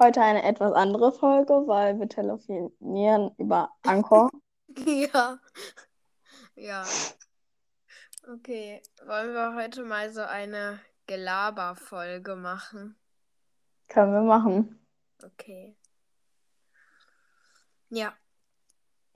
Heute 0.00 0.20
eine 0.22 0.44
etwas 0.44 0.72
andere 0.74 1.10
Folge, 1.12 1.52
weil 1.66 1.98
wir 1.98 2.08
telefonieren 2.08 3.32
über 3.38 3.72
Anchor. 3.82 4.30
Ja. 4.86 5.40
Ja. 6.54 6.84
Okay. 8.32 8.80
Wollen 9.06 9.32
wir 9.32 9.54
heute 9.56 9.82
mal 9.82 10.12
so 10.12 10.20
eine 10.20 10.78
Gelaber-Folge 11.06 12.36
machen? 12.36 12.96
Können 13.88 14.12
wir 14.12 14.22
machen. 14.22 14.78
Okay. 15.24 15.76
Ja. 17.90 18.12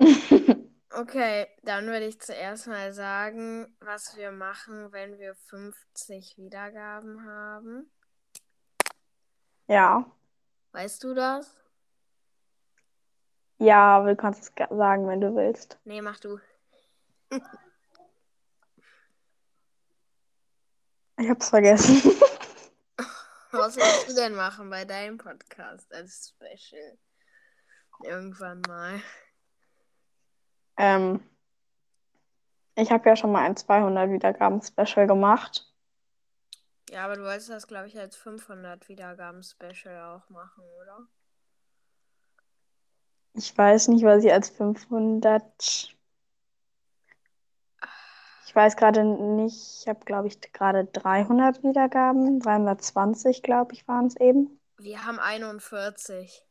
Okay, 0.95 1.47
dann 1.63 1.87
würde 1.87 2.05
ich 2.05 2.21
zuerst 2.21 2.67
mal 2.67 2.93
sagen, 2.93 3.75
was 3.81 4.15
wir 4.19 4.31
machen, 4.31 4.93
wenn 4.93 5.19
wir 5.19 5.35
50 5.35 6.37
Wiedergaben 6.37 7.25
haben. 7.25 7.91
ja. 9.69 10.05
Weißt 10.73 11.05
du 11.05 11.15
das? 11.15 11.55
Ja, 13.59 13.97
aber 13.97 14.11
du 14.11 14.17
kannst 14.17 14.43
es 14.43 14.69
sagen, 14.77 15.07
wenn 15.07 15.21
du 15.21 15.35
willst. 15.37 15.79
Nee, 15.85 16.03
mach 16.03 16.19
du. 16.19 16.39
Ich 21.19 21.29
hab's 21.29 21.51
vergessen. 21.51 22.03
Was 23.53 23.77
willst 23.77 24.09
du 24.09 24.15
denn 24.15 24.35
machen 24.35 24.71
bei 24.71 24.85
deinem 24.85 25.19
Podcast 25.19 25.93
als 25.95 26.35
Special? 26.35 26.99
Irgendwann 28.03 28.61
mal. 28.67 29.01
ähm, 30.79 31.23
ich 32.75 32.91
habe 32.91 33.09
ja 33.09 33.15
schon 33.15 33.31
mal 33.31 33.43
ein 33.43 33.57
200 33.57 34.11
Wiedergaben-Special 34.11 35.07
gemacht. 35.07 35.72
Ja, 36.93 37.07
aber 37.07 37.17
du 37.17 37.23
wolltest 37.25 37.49
das, 37.49 37.67
glaube 37.67 37.87
ich, 37.87 37.99
als 37.99 38.17
500 38.17 38.87
Wiedergaben-Special 38.87 40.15
auch 40.15 40.29
machen, 40.29 40.63
oder? 40.83 40.99
Ich 43.33 43.57
weiß 43.57 43.89
nicht, 43.89 44.05
was 44.05 44.23
ich 44.23 44.31
als 44.31 44.51
500. 44.51 45.43
Ich 48.45 48.55
weiß 48.55 48.77
gerade 48.77 49.05
nicht. 49.05 49.81
Ich 49.81 49.89
habe, 49.89 50.05
glaube 50.05 50.29
ich, 50.29 50.39
gerade 50.53 50.85
300 50.85 51.63
Wiedergaben. 51.63 52.41
320, 52.41 53.43
glaube 53.43 53.73
ich, 53.73 53.89
waren 53.89 54.09
es 54.09 54.17
eben. 54.17 54.61
Wir 54.77 55.07
haben 55.07 55.19
41. 55.19 56.45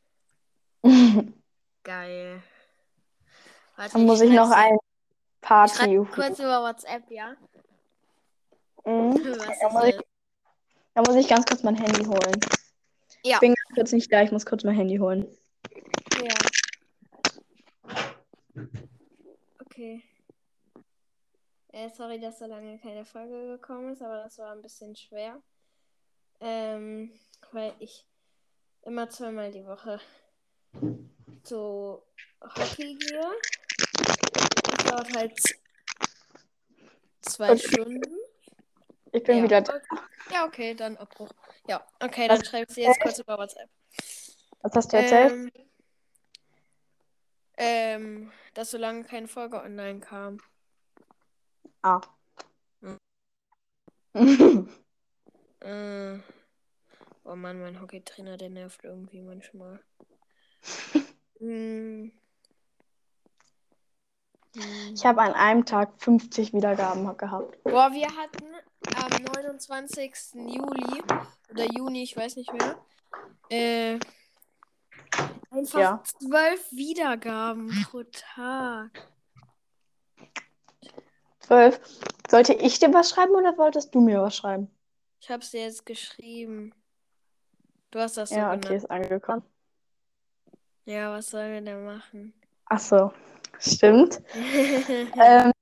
Dann 0.82 1.34
Geil. 1.84 2.42
Warte, 3.76 3.98
muss 3.98 4.20
ich 4.20 4.30
noch 4.32 4.48
schreib's- 4.50 4.56
ein 4.72 4.74
Ich 4.74 5.40
Party. 5.40 5.76
schreib 5.76 6.12
kurz 6.12 6.38
über 6.40 6.62
WhatsApp, 6.62 7.08
ja? 7.12 7.36
Mhm. 8.84 9.14
Was 9.38 9.86
ist 9.86 9.94
ich? 10.00 10.11
Da 10.94 11.02
muss 11.02 11.16
ich 11.16 11.28
ganz 11.28 11.46
kurz 11.46 11.62
mein 11.62 11.76
Handy 11.76 12.04
holen. 12.04 12.40
Ja. 13.24 13.34
Ich 13.34 13.40
bin 13.40 13.54
ganz 13.54 13.74
kurz 13.74 13.92
nicht 13.92 14.12
da. 14.12 14.22
Ich 14.22 14.32
muss 14.32 14.46
kurz 14.46 14.64
mein 14.64 14.74
Handy 14.74 14.96
holen. 14.98 15.26
Ja. 16.22 16.34
Okay. 19.60 20.02
Äh, 21.68 21.88
sorry, 21.90 22.20
dass 22.20 22.38
so 22.38 22.46
lange 22.46 22.78
keine 22.78 23.04
Folge 23.04 23.56
gekommen 23.56 23.92
ist, 23.92 24.02
aber 24.02 24.22
das 24.22 24.38
war 24.38 24.52
ein 24.52 24.62
bisschen 24.62 24.94
schwer. 24.94 25.40
Ähm, 26.40 27.12
weil 27.52 27.72
ich 27.78 28.06
immer 28.82 29.08
zweimal 29.08 29.50
die 29.50 29.64
Woche 29.64 30.00
zu 31.44 32.02
Hockey 32.42 32.96
gehe. 32.96 33.30
Das 34.64 34.84
dauert 34.84 35.14
halt 35.14 35.40
zwei 37.22 37.52
Okay. 37.52 37.68
Stunden. 37.68 38.21
Ich 39.12 39.22
bin 39.22 39.38
ja. 39.38 39.44
wieder 39.44 39.60
da. 39.60 39.74
okay. 39.74 40.02
Ja, 40.30 40.44
okay, 40.46 40.74
dann 40.74 40.96
Abbruch. 40.96 41.30
Ja, 41.68 41.86
okay, 42.00 42.28
dann 42.28 42.40
Was- 42.40 42.48
schreibst 42.48 42.76
du 42.76 42.80
jetzt 42.80 43.00
kurz 43.00 43.18
über 43.18 43.38
WhatsApp. 43.38 43.68
Was 44.62 44.72
hast 44.74 44.92
du 44.92 44.96
erzählt? 44.96 45.32
Ähm, 45.32 45.50
ähm, 47.56 48.32
dass 48.54 48.70
so 48.70 48.78
lange 48.78 49.04
keine 49.04 49.28
Folge 49.28 49.60
online 49.62 50.00
kam. 50.00 50.38
Ah. 51.82 52.00
Hm. 52.80 52.98
Äh, 55.60 56.18
oh 57.22 57.36
Mann, 57.36 57.60
mein 57.60 57.80
Hockeytrainer, 57.80 58.36
der 58.36 58.50
nervt 58.50 58.82
irgendwie 58.82 59.20
manchmal. 59.20 59.78
hm. 61.38 62.10
Ich 64.54 65.06
habe 65.06 65.22
an 65.22 65.32
einem 65.32 65.64
Tag 65.64 65.92
50 65.98 66.52
Wiedergaben 66.52 67.16
gehabt. 67.16 67.62
Boah, 67.64 67.90
wir 67.92 68.08
hatten 68.14 68.44
am 68.96 69.22
29. 69.34 70.12
Juli 70.34 71.02
oder 71.50 71.64
Juni, 71.72 72.02
ich 72.02 72.16
weiß 72.16 72.36
nicht 72.36 72.52
mehr, 72.52 72.76
äh, 73.48 73.98
einfach 75.50 75.80
Ja. 75.80 76.02
zwölf 76.04 76.70
Wiedergaben 76.72 77.70
pro 77.90 78.02
Tag. 78.04 79.08
12. 81.40 81.80
Sollte 82.30 82.52
ich 82.54 82.78
dir 82.78 82.92
was 82.92 83.10
schreiben 83.10 83.34
oder 83.34 83.56
wolltest 83.58 83.94
du 83.94 84.00
mir 84.00 84.22
was 84.22 84.36
schreiben? 84.36 84.70
Ich 85.20 85.30
hab's 85.30 85.50
dir 85.50 85.62
jetzt 85.62 85.86
geschrieben. 85.86 86.74
Du 87.90 87.98
hast 88.00 88.16
das 88.16 88.30
so 88.30 88.36
Ja, 88.36 88.50
okay, 88.52 88.60
genannt. 88.60 88.76
ist 88.76 88.90
angekommen. 88.90 89.42
Ja, 90.84 91.12
was 91.12 91.30
sollen 91.30 91.52
wir 91.52 91.60
denn 91.60 91.84
machen? 91.84 92.32
Ach 92.66 92.78
so, 92.80 93.12
stimmt. 93.58 94.22
Ähm, 95.20 95.52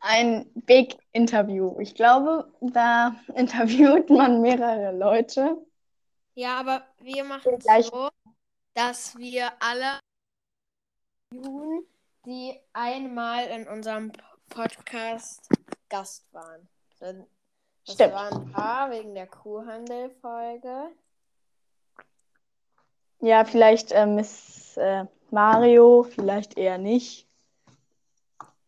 ein 0.00 0.50
Big 0.54 0.98
Interview. 1.12 1.78
Ich 1.80 1.94
glaube, 1.94 2.52
da 2.60 3.16
interviewt 3.34 4.10
man 4.10 4.40
mehrere 4.40 4.92
Leute. 4.96 5.56
Ja, 6.34 6.60
aber 6.60 6.84
wir 7.00 7.24
machen 7.24 7.58
es 7.58 7.86
so, 7.86 8.08
dass 8.74 9.16
wir 9.16 9.50
alle 9.60 9.98
interviewen, 11.30 11.86
die 12.26 12.60
einmal 12.72 13.46
in 13.46 13.66
unserem 13.66 14.12
Podcast 14.48 15.48
Gast 15.88 16.32
waren. 16.32 16.68
Das 16.98 17.94
Stimmt. 17.94 18.12
waren 18.14 18.34
ein 18.34 18.52
paar 18.52 18.90
wegen 18.90 19.14
der 19.14 19.26
Kuhhandel-Folge. 19.26 20.90
Ja, 23.20 23.44
vielleicht 23.44 23.92
äh, 23.92 24.06
Miss 24.06 24.76
äh, 24.76 25.06
Mario, 25.34 26.04
vielleicht 26.04 26.56
eher 26.56 26.78
nicht. 26.78 27.28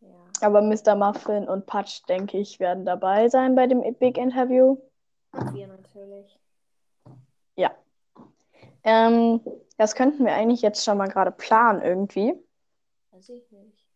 Ja. 0.01 0.09
Aber 0.41 0.63
Mr. 0.63 0.97
Muffin 0.97 1.49
und 1.49 1.67
Patch, 1.67 2.03
denke 2.07 2.39
ich, 2.39 2.59
werden 2.59 2.85
dabei 2.85 3.29
sein 3.29 3.55
bei 3.55 3.69
dem 3.69 3.83
Big 3.99 4.19
Interview. 4.19 4.77
Und 5.31 5.55
wir 5.55 5.69
natürlich. 5.69 6.41
Ja. 7.55 7.71
Ähm, 8.83 9.41
das 9.79 9.95
könnten 9.95 10.25
wir 10.25 10.35
eigentlich 10.35 10.61
jetzt 10.61 10.85
schon 10.85 10.99
mal 10.99 11.09
gerade 11.09 11.31
planen 11.31 11.83
irgendwie. 11.83 12.35
Weiß 13.13 13.29
ich 13.29 13.49
nicht. 13.53 13.87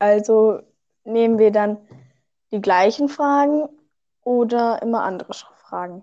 Also 0.00 0.60
nehmen 1.04 1.38
wir 1.38 1.52
dann 1.52 1.78
die 2.50 2.60
gleichen 2.60 3.08
Fragen 3.08 3.68
oder 4.22 4.82
immer 4.82 5.04
andere 5.04 5.34
Fragen? 5.34 6.02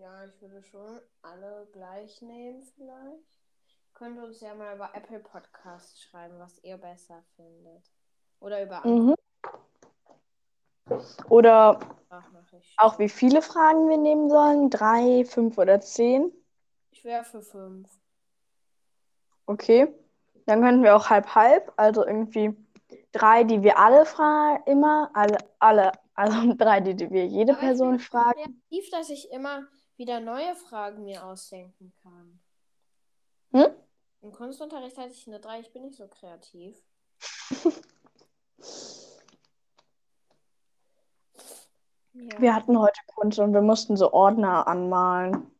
Ja, 0.00 0.24
ich 0.24 0.40
würde 0.40 0.62
schon 0.62 1.00
alle 1.20 1.68
gleich 1.72 2.22
nehmen 2.22 2.62
vielleicht. 2.74 3.36
Könnt 3.98 4.18
uns 4.18 4.40
ja 4.42 4.54
mal 4.54 4.74
über 4.76 4.90
Apple 4.94 5.20
Podcast 5.20 6.02
schreiben, 6.02 6.38
was 6.38 6.62
ihr 6.62 6.76
besser 6.76 7.22
findet. 7.34 7.82
Oder 8.40 8.62
über 8.62 8.86
Mhm. 8.86 9.14
Oder 11.30 11.80
auch 12.76 12.98
wie 12.98 13.08
viele 13.08 13.40
Fragen 13.40 13.88
wir 13.88 13.96
nehmen 13.96 14.28
sollen? 14.28 14.68
Drei, 14.68 15.24
fünf 15.24 15.56
oder 15.56 15.80
zehn? 15.80 16.30
Ich 16.90 17.04
wäre 17.04 17.24
für 17.24 17.40
fünf. 17.40 17.90
Okay. 19.46 19.88
Dann 20.44 20.60
könnten 20.60 20.82
wir 20.82 20.94
auch 20.94 21.08
halb 21.08 21.34
halb, 21.34 21.72
also 21.78 22.06
irgendwie 22.06 22.54
drei, 23.12 23.44
die 23.44 23.62
wir 23.62 23.78
alle 23.78 24.04
fragen, 24.04 24.62
immer, 24.66 25.10
alle, 25.14 25.38
alle, 25.58 25.92
also 26.12 26.36
drei, 26.58 26.80
die, 26.80 26.94
die 26.94 27.10
wir 27.10 27.26
jede 27.26 27.52
Aber 27.52 27.62
ich 27.62 27.66
Person 27.66 27.90
bin 27.92 28.00
fragen. 28.00 28.42
kreativ, 28.42 28.90
dass 28.90 29.08
ich 29.08 29.30
immer 29.32 29.66
wieder 29.96 30.20
neue 30.20 30.54
Fragen 30.54 31.04
mir 31.04 31.24
ausdenken 31.24 31.94
kann. 32.02 32.38
Hm? 33.52 33.85
Im 34.26 34.32
Kunstunterricht 34.32 34.98
hatte 34.98 35.12
ich 35.12 35.28
eine 35.28 35.38
3, 35.38 35.60
ich 35.60 35.72
bin 35.72 35.82
nicht 35.82 35.96
so 35.96 36.08
kreativ. 36.08 36.76
Ja. 42.18 42.40
Wir 42.40 42.54
hatten 42.54 42.78
heute 42.78 42.98
Kunst 43.08 43.38
und 43.38 43.52
wir 43.52 43.60
mussten 43.60 43.94
so 43.94 44.10
Ordner 44.10 44.66
anmalen. 44.66 45.54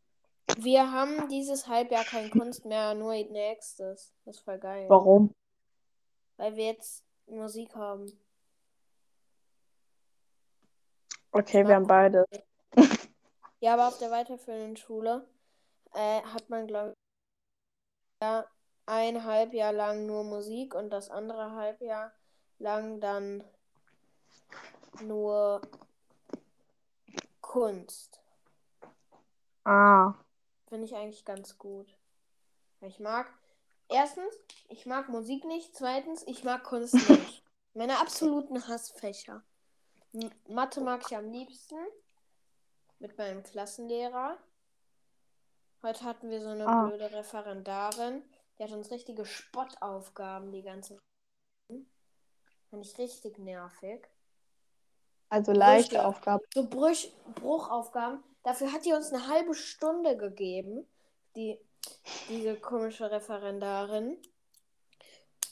Wir 0.57 0.91
haben 0.91 1.29
dieses 1.29 1.69
Halbjahr 1.69 2.05
kein 2.05 2.31
Kunst 2.31 2.65
mehr, 2.65 2.95
nur 2.95 3.13
nächstes. 3.13 4.15
Das 4.25 4.37
ist 4.37 4.43
voll 4.43 4.59
geil. 4.59 4.87
Warum? 4.89 5.35
Weil 6.39 6.57
wir 6.57 6.65
jetzt 6.65 7.05
Musik 7.27 7.75
haben. 7.75 8.07
Okay, 11.31 11.69
wir 11.69 11.75
haben 11.75 11.87
beide. 11.87 12.25
Ja, 13.61 13.75
aber 13.75 13.89
auf 13.89 13.99
der 13.99 14.11
weiterführenden 14.11 14.79
Schule 14.79 15.29
äh, 15.93 16.23
hat 16.23 16.49
man, 16.49 16.67
glaube 16.67 16.93
ich, 16.93 16.97
ja, 18.23 18.47
ein 18.87 19.25
Halbjahr 19.25 19.73
lang 19.73 20.07
nur 20.07 20.25
Musik 20.25 20.75
und 20.75 20.91
das 20.91 21.11
andere 21.11 21.53
Halbjahr 21.53 22.13
lang 22.59 23.01
dann 23.01 23.45
nur 25.03 25.61
Kunst. 27.41 28.21
Ah. 29.65 30.15
Finde 30.69 30.85
ich 30.85 30.95
eigentlich 30.95 31.25
ganz 31.25 31.59
gut. 31.59 31.87
Ich 32.81 33.01
mag, 33.01 33.33
erstens, 33.89 34.33
ich 34.69 34.87
mag 34.87 35.09
Musik 35.09 35.45
nicht. 35.45 35.75
Zweitens, 35.75 36.23
ich 36.27 36.45
mag 36.45 36.65
Kunst 36.65 36.95
nicht. 36.95 37.43
Meine 37.75 37.99
absoluten 37.99 38.67
Hassfächer. 38.69 39.43
M 40.13 40.31
Mathe 40.49 40.81
mag 40.81 41.03
ich 41.07 41.17
am 41.17 41.31
liebsten. 41.31 41.77
Mit 42.99 43.19
meinem 43.19 43.43
Klassenlehrer. 43.43 44.39
Heute 45.83 46.05
hatten 46.05 46.31
wir 46.31 46.41
so 46.41 46.49
eine 46.49 46.67
Ah. 46.67 46.87
blöde 46.87 47.13
Referendarin. 47.13 48.23
Die 48.59 48.65
hat 48.65 48.73
uns 48.73 48.91
richtige 48.91 49.25
Spottaufgaben 49.25 50.53
die 50.53 50.63
ganze 50.63 50.99
Fand 52.71 52.85
ich 52.85 52.99
richtig 52.99 53.39
nervig. 53.39 54.09
Also 55.29 55.53
leichte 55.53 55.97
Brüche. 55.97 56.07
Aufgabe. 56.07 56.45
So 56.55 56.69
Bruch, 56.69 56.97
Bruchaufgaben. 57.35 58.23
Dafür 58.43 58.73
hat 58.73 58.85
die 58.85 58.93
uns 58.93 59.13
eine 59.13 59.27
halbe 59.29 59.55
Stunde 59.55 60.17
gegeben. 60.17 60.87
Die, 61.35 61.59
diese 62.29 62.57
komische 62.57 63.11
Referendarin. 63.11 64.19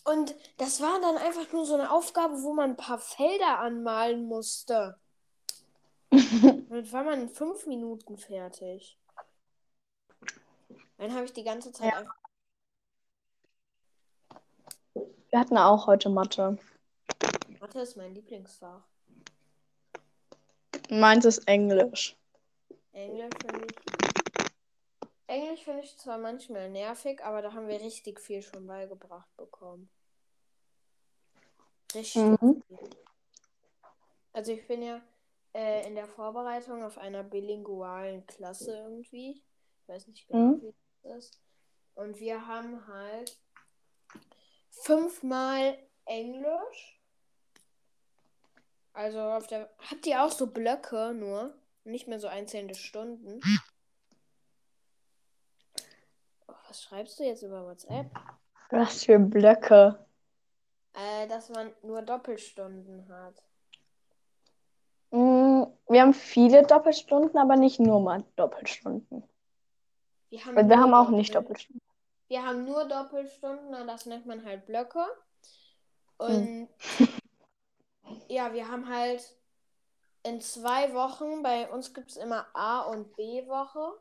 Und 0.04 0.34
das 0.58 0.80
war 0.80 1.00
dann 1.00 1.16
einfach 1.16 1.50
nur 1.52 1.64
so 1.64 1.74
eine 1.74 1.90
Aufgabe, 1.90 2.42
wo 2.42 2.52
man 2.52 2.70
ein 2.70 2.76
paar 2.76 2.98
Felder 2.98 3.58
anmalen 3.58 4.26
musste. 4.26 4.98
Damit 6.10 6.92
war 6.92 7.04
man 7.04 7.22
in 7.22 7.28
fünf 7.28 7.66
Minuten 7.66 8.18
fertig. 8.18 8.98
Dann 10.98 11.12
habe 11.14 11.24
ich 11.24 11.32
die 11.32 11.44
ganze 11.44 11.72
Zeit 11.72 11.92
Ja. 11.92 11.98
einfach. 12.00 12.23
Wir 15.34 15.40
hatten 15.40 15.58
auch 15.58 15.88
heute 15.88 16.10
Mathe. 16.10 16.56
Mathe 17.58 17.80
ist 17.80 17.96
mein 17.96 18.14
Lieblingsfach. 18.14 18.84
Meins 20.90 21.24
ist 21.24 21.38
Englisch. 21.48 22.16
Englisch 22.92 23.34
finde 23.44 23.66
ich. 23.66 24.46
Englisch 25.26 25.64
finde 25.64 25.80
ich 25.82 25.98
zwar 25.98 26.18
manchmal 26.18 26.70
nervig, 26.70 27.20
aber 27.24 27.42
da 27.42 27.52
haben 27.52 27.66
wir 27.66 27.80
richtig 27.80 28.20
viel 28.20 28.42
schon 28.42 28.64
beigebracht 28.68 29.28
bekommen. 29.36 29.90
Richtig 31.96 32.22
Mhm. 32.22 32.62
viel. 32.68 32.90
Also 34.34 34.52
ich 34.52 34.64
bin 34.68 34.82
ja 34.82 35.02
äh, 35.52 35.84
in 35.84 35.96
der 35.96 36.06
Vorbereitung 36.06 36.84
auf 36.84 36.96
einer 36.96 37.24
bilingualen 37.24 38.24
Klasse 38.28 38.76
irgendwie. 38.76 39.42
Ich 39.80 39.88
weiß 39.88 40.06
nicht 40.06 40.28
genau, 40.28 40.52
Mhm. 40.52 40.62
wie 40.62 40.74
das 41.02 41.16
ist. 41.26 41.40
Und 41.96 42.20
wir 42.20 42.46
haben 42.46 42.86
halt 42.86 43.36
fünfmal 44.82 45.78
Englisch. 46.04 47.00
Also 48.92 49.20
auf 49.20 49.46
der. 49.46 49.70
Habt 49.90 50.06
ihr 50.06 50.22
auch 50.22 50.30
so 50.30 50.46
Blöcke 50.46 51.12
nur? 51.14 51.54
Nicht 51.84 52.06
mehr 52.08 52.18
so 52.20 52.28
einzelne 52.28 52.74
Stunden? 52.74 53.40
Oh, 56.48 56.52
was 56.68 56.82
schreibst 56.82 57.18
du 57.18 57.24
jetzt 57.24 57.42
über 57.42 57.66
WhatsApp? 57.66 58.06
Was 58.70 59.04
für 59.04 59.18
Blöcke. 59.18 60.06
Äh, 60.94 61.26
dass 61.28 61.48
man 61.50 61.72
nur 61.82 62.02
Doppelstunden 62.02 63.08
hat. 63.08 63.42
Mm, 65.10 65.64
Wir 65.88 66.02
haben 66.02 66.14
viele 66.14 66.64
Doppelstunden, 66.66 67.36
aber 67.38 67.56
nicht 67.56 67.80
nur 67.80 68.00
mal 68.00 68.24
Doppelstunden. 68.36 69.24
Wir 70.30 70.44
haben, 70.44 70.68
wir 70.68 70.78
haben 70.78 70.94
auch 70.94 71.10
nicht 71.10 71.34
Doppel- 71.34 71.48
Doppelstunden. 71.48 71.80
Wir 72.34 72.44
haben 72.44 72.64
nur 72.64 72.84
Doppelstunden 72.86 73.72
und 73.76 73.86
das 73.86 74.06
nennt 74.06 74.26
man 74.26 74.44
halt 74.44 74.66
Blöcke. 74.66 75.06
Hm. 76.20 76.68
Und 76.98 77.08
ja, 78.28 78.52
wir 78.52 78.66
haben 78.66 78.88
halt 78.88 79.22
in 80.24 80.40
zwei 80.40 80.92
Wochen, 80.94 81.44
bei 81.44 81.70
uns 81.70 81.94
gibt 81.94 82.10
es 82.10 82.16
immer 82.16 82.44
A- 82.52 82.86
und 82.86 83.14
B-Woche, 83.14 84.00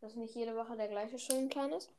dass 0.00 0.14
nicht 0.14 0.34
jede 0.34 0.56
Woche 0.56 0.74
der 0.78 0.88
gleiche 0.88 1.18
Stundenplan 1.18 1.70
ist. 1.72 1.92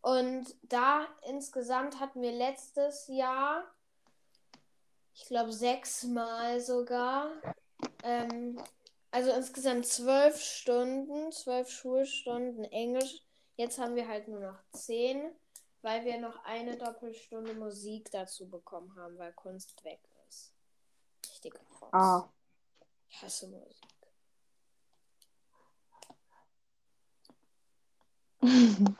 Und 0.00 0.46
da 0.62 1.06
insgesamt 1.28 2.00
hatten 2.00 2.22
wir 2.22 2.32
letztes 2.32 3.06
Jahr, 3.08 3.64
ich 5.12 5.26
glaube 5.26 5.52
sechsmal 5.52 6.58
sogar, 6.62 7.32
ähm, 8.02 8.58
also 9.10 9.30
insgesamt 9.32 9.86
zwölf 9.86 10.40
Stunden, 10.40 11.30
zwölf 11.32 11.68
Schulstunden 11.68 12.64
Englisch. 12.64 13.27
Jetzt 13.58 13.78
haben 13.80 13.96
wir 13.96 14.06
halt 14.06 14.28
nur 14.28 14.38
noch 14.38 14.62
zehn, 14.70 15.34
weil 15.82 16.04
wir 16.04 16.20
noch 16.20 16.44
eine 16.44 16.76
Doppelstunde 16.76 17.54
Musik 17.54 18.08
dazu 18.12 18.48
bekommen 18.48 18.94
haben, 18.94 19.18
weil 19.18 19.32
Kunst 19.32 19.84
weg 19.84 19.98
ist. 20.28 20.54
Richtig. 21.28 21.54
Ah. 21.90 22.28
Ich 23.08 23.20
hasse 23.20 23.48
Musik. 23.48 23.76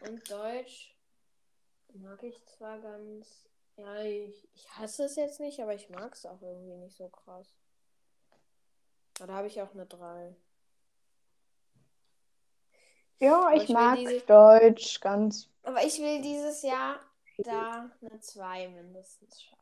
Und 0.00 0.28
Deutsch 0.28 0.96
mag 1.94 2.20
ich 2.24 2.44
zwar 2.46 2.80
ganz. 2.80 3.48
Ja, 3.76 4.00
ich, 4.00 4.48
ich 4.54 4.68
hasse 4.76 5.04
es 5.04 5.14
jetzt 5.14 5.38
nicht, 5.38 5.60
aber 5.60 5.74
ich 5.74 5.88
mag 5.88 6.14
es 6.14 6.26
auch 6.26 6.42
irgendwie 6.42 6.74
nicht 6.78 6.96
so 6.96 7.08
krass. 7.10 7.54
Aber 9.18 9.28
da 9.28 9.34
habe 9.34 9.46
ich 9.46 9.62
auch 9.62 9.72
eine 9.72 9.86
3. 9.86 10.34
Ja, 13.18 13.52
ich 13.54 13.64
ich 13.64 13.68
mag 13.70 13.96
diese- 13.98 14.20
Deutsch 14.26 15.00
ganz. 15.00 15.48
Aber 15.62 15.82
ich 15.84 15.98
will 15.98 16.20
dieses 16.22 16.62
Jahr 16.62 17.00
da 17.38 17.90
eine 18.00 18.20
2 18.20 18.68
mindestens 18.68 19.42
schaffen. 19.42 19.56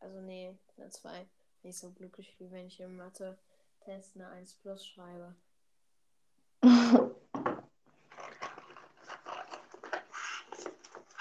Also 0.00 0.20
nee, 0.20 0.56
eine 0.76 0.90
2. 0.90 1.26
Nicht 1.62 1.78
so 1.78 1.90
glücklich, 1.90 2.34
wie 2.38 2.50
wenn 2.50 2.66
ich 2.66 2.78
im 2.80 2.96
Mathe-Test 2.96 4.16
eine 4.16 4.28
1 4.28 4.54
plus 4.54 4.86
schreibe. 4.86 5.34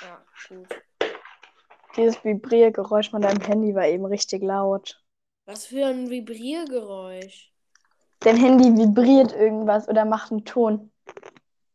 Ja, 0.02 0.24
gut. 0.48 0.68
Dieses 1.96 2.24
Vibriergeräusch 2.24 3.10
von 3.10 3.22
deinem 3.22 3.42
Handy 3.42 3.74
war 3.74 3.88
eben 3.88 4.06
richtig 4.06 4.44
laut. 4.44 5.04
Was 5.46 5.66
für 5.66 5.86
ein 5.86 6.10
Vibriergeräusch. 6.10 7.52
Dein 8.20 8.38
Handy 8.38 8.66
vibriert 8.78 9.34
irgendwas 9.34 9.88
oder 9.88 10.06
macht 10.06 10.32
einen 10.32 10.46
Ton. 10.46 10.92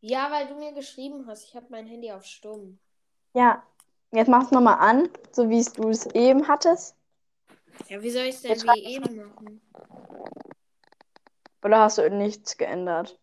Ja, 0.04 0.32
weil 0.32 0.48
du 0.48 0.56
mir 0.56 0.72
geschrieben 0.72 1.28
hast, 1.28 1.44
ich 1.44 1.54
habe 1.54 1.66
mein 1.70 1.86
Handy 1.86 2.10
auf 2.10 2.24
stumm. 2.24 2.80
Ja, 3.34 3.62
jetzt 4.10 4.26
mach's 4.28 4.50
nochmal 4.50 4.78
an, 4.80 5.08
so 5.30 5.48
wie 5.48 5.60
es 5.60 5.72
du 5.72 5.88
es 5.90 6.06
eben 6.06 6.48
hattest. 6.48 6.96
Ja, 7.88 8.02
wie 8.02 8.10
soll 8.10 8.24
ich 8.24 8.34
es 8.34 8.42
denn 8.42 8.50
Jetzt 8.50 8.64
wie 8.64 8.84
eben 8.84 9.16
machen? 9.16 9.60
Oder 11.62 11.78
hast 11.78 11.98
du 11.98 12.10
nichts 12.10 12.56
geändert? 12.58 13.16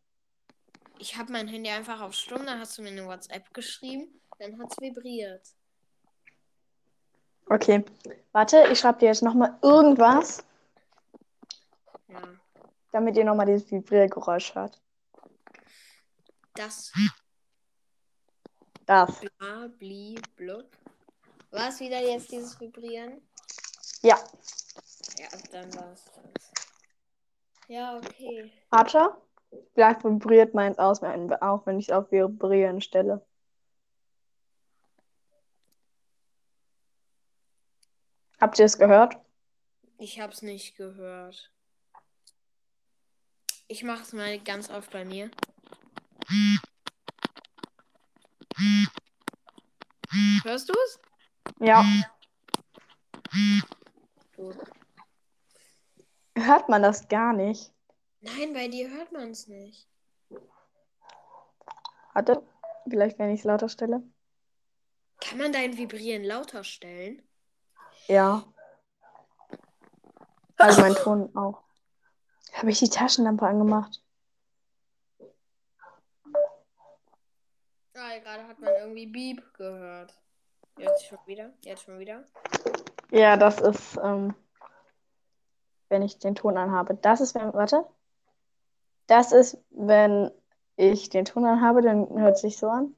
Ich 0.99 1.17
habe 1.17 1.33
mein 1.33 1.49
Handy 1.49 1.69
einfach 1.69 1.99
auf 1.99 2.13
stumm, 2.13 2.45
dann 2.45 2.59
hast 2.61 2.77
du 2.77 2.81
mir 2.81 2.91
eine 2.91 3.05
WhatsApp 3.05 3.53
geschrieben, 3.53 4.21
dann 4.39 4.57
hat 4.57 4.71
es 4.71 4.77
vibriert. 4.79 5.45
Okay, 7.49 7.83
warte, 8.31 8.63
ich 8.71 8.79
schreibe 8.79 8.99
dir 8.99 9.07
jetzt 9.07 9.21
nochmal 9.23 9.57
irgendwas, 9.61 10.45
Ja. 12.07 12.21
damit 12.93 13.17
ihr 13.17 13.25
nochmal 13.25 13.47
dieses 13.47 13.69
Vibriergeräusch 13.69 14.55
hört. 14.55 14.79
Das 16.59 16.91
Das. 18.85 19.21
bla 19.37 19.67
bli 19.77 20.19
blub. 20.35 20.65
War 21.51 21.69
es 21.69 21.79
wieder 21.79 22.01
jetzt 22.01 22.33
dieses 22.33 22.59
Vibrieren? 22.59 23.21
Ja, 24.01 24.19
Ja, 25.17 25.29
dann 25.53 25.73
war 25.73 25.93
es 25.93 26.03
das. 26.03 26.51
Ja, 27.69 27.95
okay. 27.95 28.51
warte. 28.71 29.15
Vielleicht 29.73 30.03
vibriert 30.03 30.53
meins 30.53 30.77
aus, 30.77 31.01
auch 31.01 31.65
wenn 31.65 31.79
ich 31.79 31.87
es 31.87 31.95
auf 31.95 32.11
Vibrieren 32.11 32.81
stelle. 32.81 33.25
Habt 38.41 38.59
ihr 38.59 38.65
es 38.65 38.77
gehört? 38.77 39.17
Ich 39.97 40.19
hab's 40.19 40.41
nicht 40.41 40.75
gehört. 40.75 41.53
Ich 43.69 43.83
mach's 43.83 44.11
mal 44.11 44.37
ganz 44.39 44.69
oft 44.69 44.91
bei 44.91 45.05
mir. 45.05 45.31
Hörst 50.43 50.69
du's? 50.69 50.99
Ja. 51.59 51.83
Gut. 54.35 54.57
Hört 56.35 56.69
man 56.69 56.81
das 56.81 57.07
gar 57.07 57.33
nicht? 57.33 57.71
Nein, 58.21 58.53
bei 58.53 58.67
dir 58.67 58.89
hört 58.89 59.11
man's 59.11 59.47
nicht. 59.47 59.87
Warte, 62.13 62.43
vielleicht 62.89 63.17
wenn 63.19 63.31
ich 63.31 63.39
es 63.39 63.45
lauter 63.45 63.69
stelle. 63.69 64.03
Kann 65.21 65.37
man 65.37 65.51
dein 65.51 65.77
Vibrieren 65.77 66.23
lauter 66.23 66.63
stellen? 66.63 67.21
Ja. 68.07 68.43
Also 70.57 70.81
mein 70.81 70.95
Ton 70.95 71.35
auch. 71.35 71.63
Habe 72.53 72.71
ich 72.71 72.79
die 72.79 72.89
Taschenlampe 72.89 73.47
angemacht? 73.47 74.01
Ah, 78.01 78.17
gerade 78.19 78.47
hat 78.47 78.59
man 78.59 78.73
irgendwie 78.79 79.07
Beep 79.07 79.53
gehört. 79.55 80.13
Jetzt 80.77 81.05
schon 81.05 81.17
wieder? 81.25 81.51
Jetzt 81.61 81.83
schon 81.83 81.99
wieder? 81.99 82.23
Ja, 83.11 83.35
das 83.35 83.59
ist, 83.59 83.99
ähm, 84.01 84.33
wenn 85.89 86.01
ich 86.01 86.17
den 86.17 86.33
Ton 86.33 86.57
anhabe. 86.57 86.95
Das 86.95 87.19
ist, 87.19 87.35
wenn, 87.35 87.53
warte. 87.53 87.85
Das 89.07 89.33
ist, 89.33 89.57
wenn 89.71 90.31
ich 90.77 91.09
den 91.09 91.25
Ton 91.25 91.45
anhabe, 91.45 91.81
dann 91.81 92.07
hört 92.17 92.35
es 92.35 92.41
sich 92.41 92.57
so 92.57 92.69
an. 92.69 92.95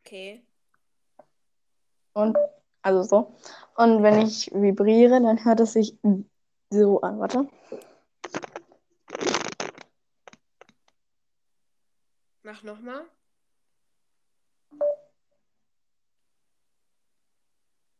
Okay. 0.00 0.42
Und 2.14 2.38
also 2.80 3.02
so. 3.02 3.36
Und 3.76 4.02
wenn 4.02 4.22
ich 4.22 4.50
vibriere, 4.54 5.20
dann 5.20 5.44
hört 5.44 5.60
es 5.60 5.74
sich 5.74 5.98
so 6.70 7.02
an. 7.02 7.18
Warte. 7.18 7.46
Mach 12.42 12.62
nochmal. 12.62 13.04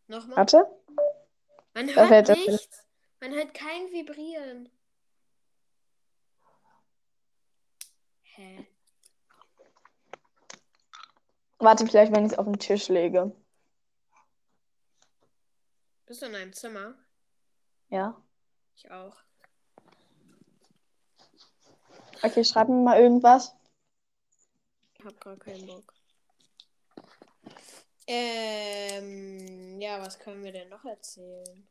Nochmal. 0.08 0.38
Warte. 0.38 0.66
Man 1.74 1.86
Das 1.86 2.10
hört 2.10 2.28
nichts. 2.30 2.86
Man 3.20 3.32
hört 3.32 3.52
kein 3.54 3.92
Vibrieren. 3.92 4.70
Hä? 8.22 8.66
Warte, 11.58 11.86
vielleicht, 11.86 12.12
wenn 12.12 12.24
ich 12.24 12.32
es 12.32 12.38
auf 12.38 12.46
den 12.46 12.58
Tisch 12.58 12.88
lege. 12.88 13.34
Bist 16.06 16.22
du 16.22 16.26
in 16.26 16.34
einem 16.34 16.52
Zimmer? 16.54 16.94
Ja. 17.90 18.20
Ich 18.76 18.90
auch. 18.90 19.16
Okay, 22.22 22.44
schreib 22.44 22.68
mir 22.68 22.82
mal 22.82 23.00
irgendwas. 23.00 23.54
Ich 24.94 25.04
hab 25.04 25.20
gar 25.20 25.36
keinen 25.36 25.66
Bock. 25.66 25.97
Ähm, 28.10 29.78
ja, 29.82 30.00
was 30.00 30.18
können 30.18 30.42
wir 30.42 30.50
denn 30.50 30.70
noch 30.70 30.82
erzählen? 30.84 31.68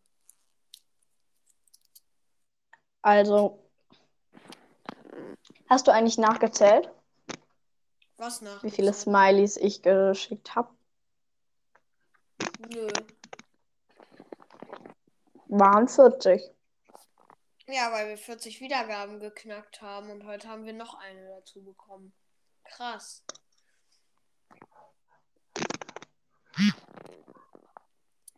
Also. 3.02 3.64
Hast 5.68 5.88
du 5.88 5.92
eigentlich 5.92 6.20
nachgezählt, 6.20 6.90
Was 8.18 8.42
nach? 8.42 8.64
wie 8.64 8.72
viele 8.72 8.94
Smileys 8.94 9.58
ich 9.58 9.82
geschickt 9.82 10.56
habe? 10.56 10.70
Nö. 12.72 12.88
Waren 15.48 15.88
40. 15.88 16.42
Ja, 17.66 17.92
weil 17.92 18.10
wir 18.10 18.18
40 18.18 18.62
Wiedergaben 18.62 19.20
geknackt 19.20 19.82
haben 19.82 20.12
und 20.12 20.26
heute 20.26 20.48
haben 20.48 20.66
wir 20.66 20.74
noch 20.74 20.94
eine 20.94 21.28
dazu 21.30 21.64
bekommen. 21.64 22.14
Krass. 22.64 23.24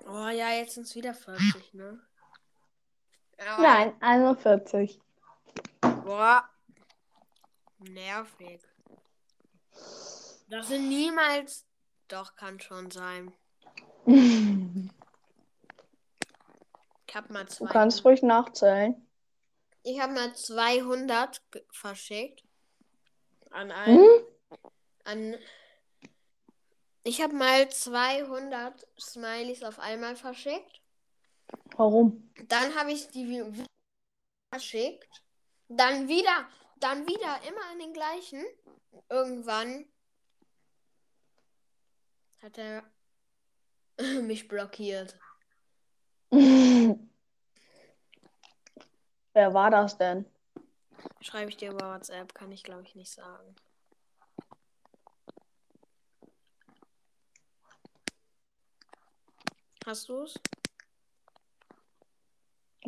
Oh 0.05 0.27
ja, 0.29 0.49
jetzt 0.51 0.73
sind 0.73 0.83
es 0.87 0.95
wieder 0.95 1.13
40, 1.13 1.73
ne? 1.73 1.99
Aber- 3.37 3.61
Nein, 3.61 3.93
41. 4.01 4.99
Boah. 5.81 6.49
Nervig. 7.79 8.61
Das 10.49 10.67
sind 10.67 10.89
niemals. 10.89 11.65
Doch, 12.07 12.35
kann 12.35 12.59
schon 12.59 12.89
sein. 12.91 13.31
Du 14.05 14.89
Ich 17.07 17.15
hab 17.15 17.29
mal 17.29 17.47
zwei. 17.47 17.67
kannst 17.71 18.03
ruhig 18.03 18.21
nachzählen. 18.23 19.07
Ich 19.83 19.99
habe 20.01 20.13
mal 20.13 20.35
200 20.35 21.41
ge- 21.51 21.63
verschickt. 21.71 22.43
An 23.51 23.71
einen. 23.71 23.97
Hm? 23.99 24.25
An. 25.05 25.35
Ich 27.03 27.21
habe 27.21 27.33
mal 27.33 27.69
200 27.69 28.85
Smileys 28.99 29.63
auf 29.63 29.79
einmal 29.79 30.15
verschickt. 30.15 30.81
Warum? 31.75 32.31
Dann 32.47 32.75
habe 32.75 32.91
ich 32.91 33.09
die 33.09 33.43
verschickt. 34.53 35.23
Dann 35.69 36.07
wieder. 36.07 36.47
Dann 36.77 37.07
wieder. 37.07 37.39
Immer 37.47 37.65
an 37.71 37.79
den 37.79 37.93
gleichen. 37.93 38.45
Irgendwann 39.09 39.85
hat 42.41 42.57
er 42.57 42.83
mich 44.21 44.47
blockiert. 44.47 45.17
Wer 46.31 46.95
war 49.53 49.71
das 49.71 49.97
denn? 49.97 50.25
Schreibe 51.21 51.49
ich 51.49 51.57
dir 51.57 51.71
über 51.71 51.93
WhatsApp, 51.93 52.33
kann 52.33 52.51
ich 52.51 52.63
glaube 52.63 52.83
ich 52.83 52.95
nicht 52.95 53.11
sagen. 53.11 53.55
Hast 59.89 60.07
du 60.07 60.21
es? 60.21 60.35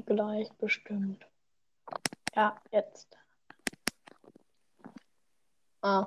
Gleich 0.06 0.54
bestimmt. 0.60 1.26
Ja, 2.36 2.62
jetzt. 2.70 3.18
Ah, 5.82 6.06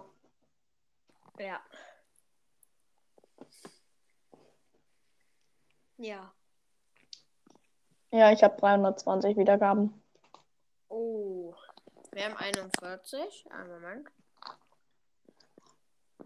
Ja. 1.41 1.61
Ja. 5.99 6.33
ja, 8.13 8.31
ich 8.31 8.45
habe 8.45 8.57
320 8.61 9.37
Wiedergaben. 9.37 10.01
Oh. 10.91 11.57
Wir 12.13 12.27
haben 12.27 12.37
41. 12.37 13.51
Einen 13.51 13.69
Moment. 13.69 14.09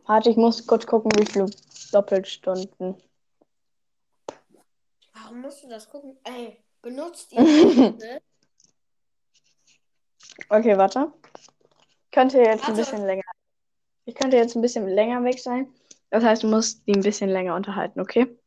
Warte, 0.05 0.29
ich 0.29 0.37
muss 0.37 0.67
kurz 0.67 0.87
gucken, 0.87 1.11
wie 1.17 1.25
viele 1.25 1.49
Doppelstunden. 1.91 3.03
Warum 5.29 5.43
musst 5.43 5.63
du 5.63 5.69
das 5.69 5.91
gucken? 5.91 6.17
Ey, 6.25 6.57
benutzt 6.81 7.33
ihr 7.33 7.43
Hilfe? 7.45 8.23
Okay, 10.49 10.79
warte. 10.79 11.13
Könnte 12.11 12.39
jetzt 12.39 12.63
ein 12.67 12.69
Warte. 12.69 12.81
bisschen 12.81 13.05
länger. 13.05 13.25
Ich 14.07 14.15
könnte 14.15 14.39
jetzt 14.39 14.57
ein 14.57 14.63
bisschen 14.63 14.89
länger 14.89 15.23
weg 15.25 15.39
sein. 15.39 15.71
Das 16.09 16.25
heißt, 16.25 16.45
du 16.45 16.47
musst 16.49 16.87
die 16.87 16.95
ein 16.95 17.03
bisschen 17.03 17.29
länger 17.29 17.55
unterhalten, 17.57 18.01
okay? 18.01 18.39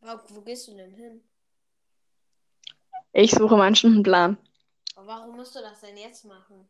Wo, 0.00 0.18
wo 0.28 0.40
gehst 0.40 0.68
du 0.68 0.74
denn 0.74 0.94
hin? 0.94 1.22
Ich 3.12 3.32
suche 3.32 3.58
meinen 3.58 3.76
Stundenplan. 3.76 4.38
Aber 4.96 5.06
warum 5.06 5.36
musst 5.36 5.54
du 5.54 5.60
das 5.60 5.80
denn 5.82 5.98
jetzt 5.98 6.24
machen? 6.24 6.66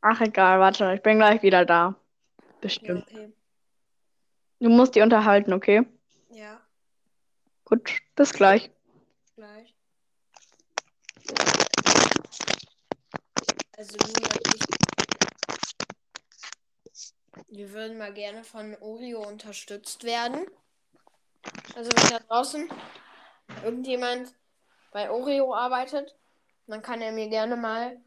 Ach, 0.00 0.20
egal, 0.20 0.58
warte, 0.58 0.94
ich 0.94 1.02
bin 1.02 1.18
gleich 1.18 1.42
wieder 1.44 1.64
da. 1.64 1.94
Ja, 2.40 2.60
Bestimmt. 2.60 3.04
okay. 3.06 3.32
Du 4.58 4.68
musst 4.68 4.96
die 4.96 5.02
unterhalten, 5.02 5.52
okay? 5.52 5.86
Ja, 6.30 6.59
Gut, 7.70 8.02
bis 8.16 8.32
gleich. 8.32 8.68
gleich. 9.36 9.76
Also 13.76 13.96
ich. 13.96 14.20
Wir 17.46 17.72
würden 17.72 17.96
mal 17.96 18.12
gerne 18.12 18.42
von 18.42 18.76
Oreo 18.80 19.20
unterstützt 19.20 20.02
werden. 20.02 20.48
Also 21.76 21.92
wenn 21.94 22.10
da 22.10 22.18
draußen 22.18 22.68
irgendjemand 23.62 24.34
bei 24.90 25.08
Oreo 25.08 25.54
arbeitet, 25.54 26.18
dann 26.66 26.82
kann 26.82 27.00
er 27.00 27.12
mir 27.12 27.28
gerne 27.28 27.54
mal 27.54 28.02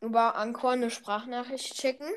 über 0.00 0.36
Anchor 0.36 0.70
eine 0.70 0.90
Sprachnachricht 0.90 1.76
schicken. 1.76 2.08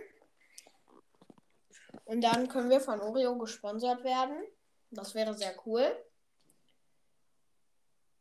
Und 2.05 2.21
dann 2.21 2.47
können 2.47 2.69
wir 2.69 2.79
von 2.79 3.01
Oreo 3.01 3.37
gesponsert 3.37 4.05
werden. 4.05 4.41
Das 4.91 5.13
wäre 5.13 5.33
sehr 5.33 5.53
cool. 5.65 5.93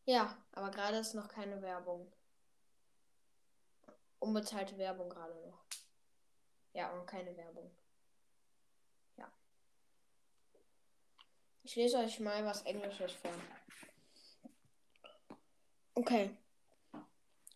Ja, 0.08 0.34
aber 0.52 0.70
gerade 0.70 0.96
ist 0.96 1.12
noch 1.12 1.28
keine 1.28 1.60
Werbung. 1.60 2.10
Unbezahlte 4.20 4.78
Werbung 4.78 5.10
gerade 5.10 5.34
noch. 5.42 5.66
Ja, 6.72 6.90
und 6.94 7.06
keine 7.06 7.36
Werbung. 7.36 7.70
Ja. 9.18 9.30
Ich 11.62 11.76
lese 11.76 11.98
euch 11.98 12.20
mal 12.20 12.42
was 12.46 12.62
Englisches 12.62 13.12
vor. 13.12 13.30
Okay. 15.92 16.30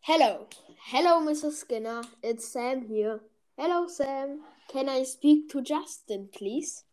Hello. 0.02 0.47
Hello, 0.90 1.21
Mrs. 1.21 1.61
Skinner. 1.61 2.02
It's 2.21 2.52
Sam 2.52 2.82
here. 2.82 3.21
Hello, 3.56 3.87
Sam. 3.87 4.44
Can 4.68 4.90
I 4.90 5.04
speak 5.04 5.49
to 5.52 5.62
Justin, 5.62 6.28
please? 6.30 6.85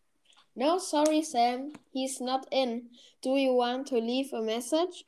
No, 0.55 0.77
sorry, 0.79 1.21
Sam. 1.21 1.73
He's 1.91 2.21
not 2.21 2.47
in. 2.49 2.91
Do 3.21 3.35
you 3.35 3.53
want 3.55 3.87
to 3.87 3.97
leave 3.97 4.31
a 4.31 4.41
message? 4.41 5.03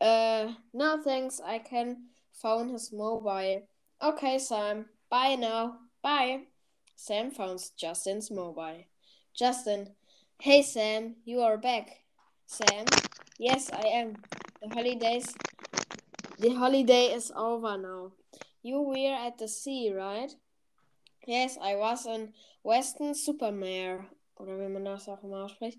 Uh, 0.00 0.52
no 0.72 1.02
thanks. 1.02 1.40
I 1.44 1.58
can 1.58 2.08
phone 2.32 2.68
his 2.68 2.92
mobile. 2.92 3.62
Okay, 4.02 4.38
Sam. 4.38 4.86
Bye 5.10 5.36
now. 5.36 5.78
Bye. 6.02 6.42
Sam 6.94 7.30
phones 7.30 7.70
Justin's 7.70 8.30
mobile. 8.30 8.84
Justin. 9.34 9.94
Hey, 10.40 10.62
Sam. 10.62 11.16
You 11.24 11.40
are 11.40 11.56
back. 11.56 12.04
Sam. 12.46 12.84
Yes, 13.38 13.70
I 13.72 13.86
am. 13.88 14.16
The 14.62 14.68
holidays. 14.68 15.34
The 16.38 16.50
holiday 16.54 17.14
is 17.14 17.32
over 17.34 17.78
now. 17.78 18.12
You 18.62 18.82
were 18.82 19.14
at 19.14 19.38
the 19.38 19.48
sea, 19.48 19.92
right? 19.92 20.30
Yes, 21.26 21.56
I 21.60 21.76
was 21.76 22.06
in 22.06 22.32
Weston 22.62 23.14
Supermare. 23.14 24.06
Oder 24.38 24.58
wie 24.58 24.68
man 24.68 24.84
das 24.84 25.08
auch 25.08 25.24
immer 25.24 25.44
ausspricht. 25.44 25.78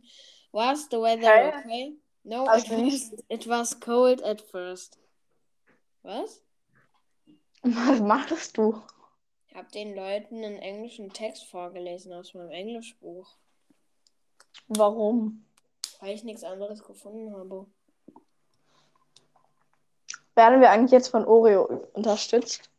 Was 0.52 0.88
the 0.90 1.00
weather 1.00 1.54
okay? 1.60 1.94
No, 2.28 2.44
it 2.44 2.70
was, 2.70 3.14
it 3.30 3.48
was 3.48 3.74
cold 3.80 4.22
at 4.22 4.42
first. 4.42 4.98
Was? 6.04 6.42
Was 7.64 8.02
machst 8.02 8.58
du? 8.58 8.84
Ich 9.48 9.56
habe 9.56 9.72
den 9.72 9.96
Leuten 9.96 10.44
einen 10.44 10.58
englischen 10.58 11.14
Text 11.14 11.46
vorgelesen 11.46 12.12
aus 12.12 12.34
meinem 12.34 12.52
Englischbuch, 12.52 13.34
Warum? 14.68 15.46
weil 16.02 16.16
ich 16.16 16.26
nichts 16.26 16.44
anderes 16.44 16.84
gefunden 16.84 17.34
habe. 17.34 17.66
Werden 20.36 20.60
wir 20.60 20.70
eigentlich 20.70 20.92
jetzt 20.92 21.08
von 21.08 21.24
Oreo 21.24 21.88
unterstützt? 21.94 22.70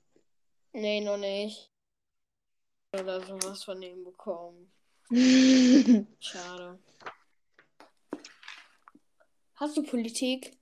Nee, 0.75 1.01
noch 1.01 1.17
nicht. 1.17 1.73
Oder 2.93 3.23
sowas 3.23 3.65
von 3.65 3.81
ihm 3.81 4.05
bekommen. 4.05 4.71
Schade. 6.21 6.79
Hast 9.61 9.77
du 9.77 9.83
Politik? 9.83 10.57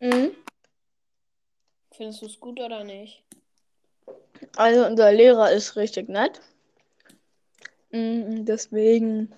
Mhm. 0.00 0.34
Findest 1.92 2.22
du 2.22 2.26
es 2.26 2.40
gut 2.40 2.58
oder 2.58 2.82
nicht? 2.82 3.22
Also 4.56 4.86
unser 4.86 5.12
Lehrer 5.12 5.52
ist 5.52 5.76
richtig 5.76 6.08
nett. 6.08 6.40
Mhm, 7.90 8.46
Deswegen, 8.46 9.34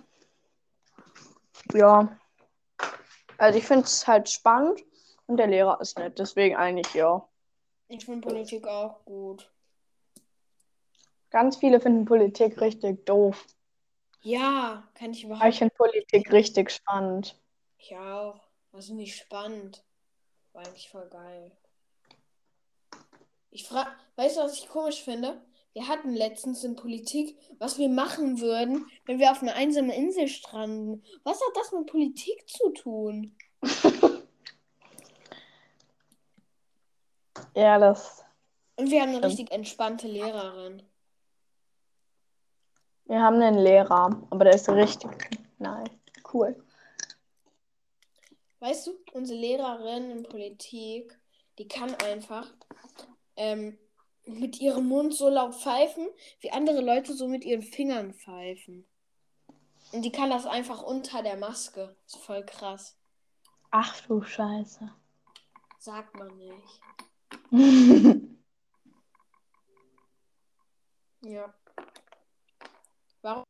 ja. 1.75 2.17
Also 3.39 3.59
ich 3.59 3.67
finde 3.67 3.85
es 3.85 4.07
halt 4.07 4.31
spannend 4.31 4.81
und 5.27 5.39
der 5.39 5.49
Lehrer 5.49 5.81
ist 5.81 5.99
nett. 5.99 6.19
Deswegen 6.19 6.55
eigentlich 6.55 6.95
ja. 6.95 7.27
Ich 7.89 8.05
finde 8.05 8.29
Politik 8.29 8.67
auch 8.69 9.05
gut. 9.05 9.51
Ganz 11.31 11.57
viele 11.57 11.81
finden 11.81 12.05
Politik 12.05 12.61
richtig 12.61 13.05
doof. 13.07 13.45
Ja, 14.23 14.89
kann 14.95 15.11
ich 15.11 15.25
Aber 15.25 15.35
überhaupt 15.35 15.53
ich 15.53 15.59
finde 15.59 15.75
Politik 15.75 16.33
richtig 16.33 16.71
spannend. 16.71 17.37
Ich 17.87 17.97
auch. 17.97 18.41
Ist 18.73 18.91
nicht 18.91 19.17
spannend. 19.17 19.85
War 20.53 20.67
eigentlich 20.67 20.91
voll 20.91 21.09
geil. 21.09 21.53
Ich 23.51 23.69
frage, 23.69 23.91
weißt 24.17 24.37
du, 24.37 24.41
was 24.41 24.59
ich 24.59 24.69
komisch 24.69 25.05
finde? 25.05 25.41
Wir 25.73 25.87
hatten 25.87 26.13
letztens 26.13 26.65
in 26.65 26.75
Politik, 26.75 27.39
was 27.61 27.79
wir 27.79 27.89
machen 27.89 28.41
würden, 28.41 28.87
wenn 29.05 29.21
wir 29.21 29.31
auf 29.31 29.41
einer 29.41 29.55
einsamen 29.55 29.91
Insel 29.91 30.27
stranden. 30.27 31.05
Was 31.23 31.37
hat 31.41 31.55
das 31.55 31.71
mit 31.71 31.87
Politik 31.87 32.49
zu 32.49 32.71
tun? 32.71 33.37
Ja, 37.55 37.79
das. 37.79 38.23
Und 38.77 38.91
wir 38.91 39.01
haben 39.01 39.15
eine 39.15 39.25
richtig 39.25 39.51
entspannte 39.51 40.07
Lehrerin. 40.07 40.83
Wir 43.07 43.23
haben 43.23 43.41
einen 43.41 43.57
Lehrer, 43.57 44.11
aber 44.29 44.45
der 44.45 44.55
ist 44.55 44.69
richtig 44.69 45.11
nice. 45.59 45.89
Cool. 46.35 46.66
Weißt 48.61 48.87
du, 48.87 48.93
unsere 49.13 49.39
Lehrerin 49.39 50.11
in 50.11 50.23
Politik, 50.23 51.19
die 51.59 51.69
kann 51.69 51.95
einfach 51.97 52.51
ähm, 53.37 53.79
mit 54.25 54.61
ihrem 54.61 54.87
Mund 54.87 55.15
so 55.15 55.29
laut 55.29 55.55
pfeifen, 55.55 56.09
wie 56.41 56.51
andere 56.51 56.81
Leute 56.81 57.13
so 57.15 57.29
mit 57.29 57.45
ihren 57.45 57.63
Fingern 57.63 58.15
pfeifen. 58.15 58.87
Und 59.93 60.03
die 60.03 60.13
kann 60.13 60.31
das 60.31 60.47
einfach 60.47 60.83
unter 60.83 61.23
der 61.23 61.37
Maske. 61.37 61.95
Ist 62.07 62.17
voll 62.17 62.45
krass. 62.45 62.97
Ach 63.71 64.01
du 64.07 64.23
Scheiße. 64.23 64.91
Sagt 65.79 66.15
man 66.17 66.37
nicht. 66.37 66.81
Ja. 71.23 71.53
Warum 73.23 73.45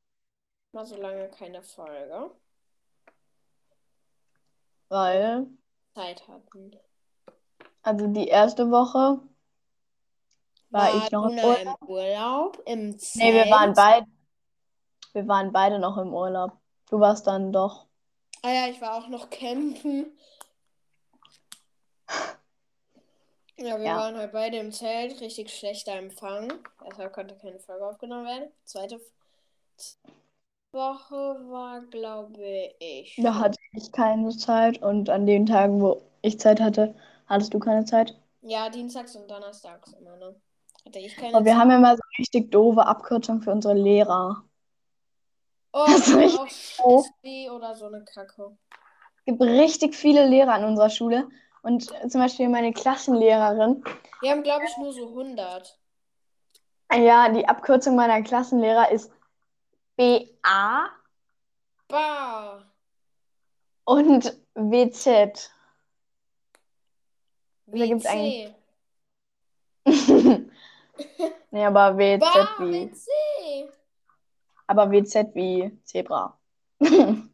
war 0.73 0.87
so 0.87 0.97
lange 0.97 1.29
keine 1.29 1.63
Folge? 1.63 2.31
Weil, 4.89 5.47
Zeit 5.95 6.27
hatten. 6.29 6.77
also 7.83 8.07
die 8.09 8.29
erste 8.29 8.71
Woche 8.71 9.21
war 10.71 10.97
ich 10.97 11.11
noch 11.11 11.27
im 11.27 11.39
Urlaub. 11.39 11.79
im 11.83 11.89
Urlaub? 11.89 12.63
Im 12.67 12.99
Zelt? 12.99 13.25
Nee, 13.25 13.35
wir 13.35 13.51
waren 13.51 13.73
beide. 13.75 14.07
Wir 15.13 15.27
waren 15.29 15.53
beide 15.53 15.79
noch 15.79 15.97
im 15.97 16.13
Urlaub. 16.13 16.53
Du 16.91 17.01
warst 17.01 17.27
dann 17.27 17.53
doch. 17.53 17.87
Ah 18.43 18.51
ja, 18.53 18.69
ich 18.69 18.81
war 18.81 18.95
auch 18.95 19.09
noch 19.09 19.31
campen. 19.31 20.17
Ja, 23.59 23.79
wir 23.79 23.87
Ja. 23.87 23.97
waren 23.97 24.17
halt 24.17 24.33
beide 24.33 24.59
im 24.59 24.71
Zelt, 24.71 25.19
richtig 25.21 25.51
schlechter 25.57 25.93
Empfang. 25.95 26.53
Deshalb 26.87 27.13
konnte 27.15 27.37
keine 27.39 27.59
Folge 27.59 27.87
aufgenommen 27.87 28.27
werden. 28.27 28.53
Zweite 28.65 29.01
Woche 30.77 31.17
war, 31.51 31.81
glaube 31.87 32.71
ich. 32.79 33.17
Da 33.17 33.35
hatte 33.35 33.59
ich 33.73 33.91
keine 33.93 34.29
Zeit 34.37 34.83
und 34.83 35.11
an 35.11 35.27
den 35.27 35.47
Tagen, 35.47 35.81
wo 35.81 36.03
ich 36.23 36.39
Zeit 36.39 36.61
hatte, 36.61 36.95
hattest 37.27 37.55
du 37.55 37.59
keine 37.59 37.85
Zeit. 37.85 38.15
Ja, 38.43 38.69
dienstags 38.69 39.17
und 39.17 39.29
donnerstags 39.31 39.93
immer, 39.95 40.17
ne? 40.17 40.37
Hatte 40.85 40.99
ich 41.01 41.17
keine 41.17 41.35
Aber 41.35 41.45
wir 41.45 41.53
Zeit. 41.53 41.61
haben 41.61 41.71
ja 41.71 41.77
immer 41.79 41.97
so 41.97 42.03
richtig 42.19 42.51
doofe 42.51 42.87
Abkürzungen 42.87 43.43
für 43.43 43.51
unsere 43.51 43.75
Lehrer. 43.75 44.45
Oh, 45.73 45.85
Das 45.87 46.07
ist 46.09 46.17
richtig 46.17 46.79
auch 46.79 46.85
doof. 46.85 47.07
Oder 47.51 47.75
so 47.75 47.87
eine 47.87 48.05
Kacke. 48.05 48.57
Es 49.19 49.25
gibt 49.25 49.43
richtig 49.43 49.95
viele 49.95 50.27
Lehrer 50.29 50.53
an 50.53 50.65
unserer 50.65 50.91
Schule. 50.91 51.29
Und 51.63 51.91
zum 52.09 52.21
Beispiel 52.21 52.49
meine 52.49 52.73
Klassenlehrerin, 52.73 53.83
Wir 54.21 54.31
haben, 54.31 54.43
glaube 54.45 54.65
ich, 54.67 54.77
nur 54.77 54.93
so 54.93 55.09
100. 55.09 55.79
ja, 56.93 57.29
die 57.31 57.49
Abkürzung 57.49 57.97
meiner 57.97 58.23
Klassenlehrer 58.23 58.91
ist 58.93 59.11
BA 59.97 60.91
Bah! 61.89 62.63
und 63.85 64.39
WZ. 64.55 65.51
Da 67.67 67.87
gibt's 67.87 68.05
WC. 68.05 68.09
eigentlich- 68.09 68.55
nee, 71.51 71.65
aber 71.65 71.97
WZ 71.97 72.21
Bah, 72.21 72.57
wie. 72.61 72.91
WC. 72.91 73.73
Aber 74.67 74.91
WZ 74.91 75.35
wie 75.35 75.79
Zebra. 75.85 76.37